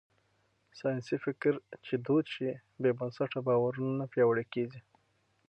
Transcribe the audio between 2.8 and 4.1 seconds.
بې بنسټه باورونه نه